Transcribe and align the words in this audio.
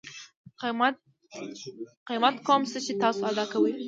قیمت 2.09 2.35
کوم 2.47 2.61
څه 2.71 2.77
چې 2.85 2.93
تاسو 3.03 3.21
ادا 3.31 3.45
کوئ 3.51 3.71